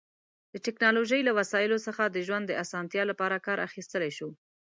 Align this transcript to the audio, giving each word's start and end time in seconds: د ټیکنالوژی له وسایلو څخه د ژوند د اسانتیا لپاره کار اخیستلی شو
د 0.53 0.55
ټیکنالوژی 0.65 1.21
له 1.27 1.31
وسایلو 1.39 1.77
څخه 1.87 2.03
د 2.07 2.17
ژوند 2.27 2.45
د 2.47 2.51
اسانتیا 2.63 3.03
لپاره 3.11 3.43
کار 3.45 3.57
اخیستلی 3.67 4.11
شو 4.17 4.29